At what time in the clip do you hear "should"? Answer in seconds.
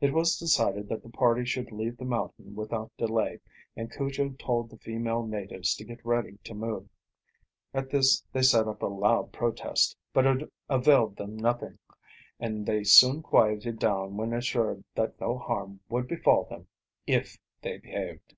1.44-1.72